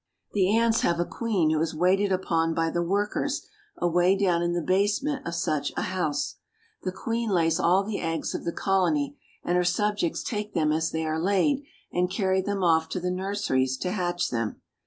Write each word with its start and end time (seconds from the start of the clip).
The 0.33 0.57
ants 0.57 0.81
have 0.81 0.99
a 0.99 1.05
queen 1.05 1.51
who 1.51 1.61
is 1.61 1.75
waited 1.75 2.11
upon 2.11 2.55
by 2.55 2.71
the 2.71 2.81
workers 2.81 3.45
away 3.77 4.17
down 4.17 4.41
in 4.41 4.53
the 4.53 4.61
basement 4.63 5.27
of 5.27 5.35
such 5.35 5.71
a 5.77 5.83
house. 5.83 6.37
The 6.81 6.91
queen 6.91 7.29
lays 7.29 7.59
all 7.59 7.83
the 7.83 7.99
eggs 8.01 8.33
of 8.33 8.43
the 8.43 8.51
col 8.51 8.87
ony, 8.87 9.19
and 9.43 9.55
her 9.57 9.63
subjects 9.63 10.23
take 10.23 10.55
them 10.55 10.71
as 10.71 10.89
they 10.89 11.05
are 11.05 11.21
laid 11.21 11.61
and 11.93 12.09
carry 12.09 12.41
them 12.41 12.63
off 12.63 12.89
to 12.89 12.99
the 12.99 13.11
nurseries 13.11 13.77
to 13.77 13.91
hatch 13.91 14.31
them. 14.31 14.63